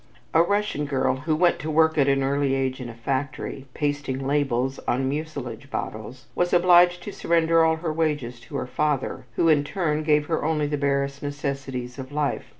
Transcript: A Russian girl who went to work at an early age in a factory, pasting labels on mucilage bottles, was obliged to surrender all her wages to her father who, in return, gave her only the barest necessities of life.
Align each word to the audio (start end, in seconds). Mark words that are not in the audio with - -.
A 0.33 0.41
Russian 0.41 0.85
girl 0.85 1.15
who 1.17 1.35
went 1.35 1.59
to 1.59 1.69
work 1.69 1.95
at 1.95 2.07
an 2.07 2.23
early 2.23 2.55
age 2.55 2.81
in 2.81 2.89
a 2.89 2.95
factory, 2.95 3.67
pasting 3.75 4.25
labels 4.25 4.79
on 4.87 5.07
mucilage 5.07 5.69
bottles, 5.69 6.25
was 6.33 6.53
obliged 6.53 7.03
to 7.03 7.11
surrender 7.11 7.63
all 7.63 7.75
her 7.75 7.93
wages 7.93 8.39
to 8.39 8.55
her 8.55 8.65
father 8.65 9.25
who, 9.35 9.47
in 9.47 9.59
return, 9.59 10.01
gave 10.01 10.25
her 10.25 10.43
only 10.43 10.65
the 10.65 10.75
barest 10.75 11.21
necessities 11.21 11.99
of 11.99 12.11
life. 12.11 12.45